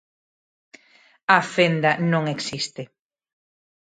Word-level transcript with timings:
A 1.37 1.39
fenda 1.53 1.91
non 2.11 2.23
existe. 2.35 2.83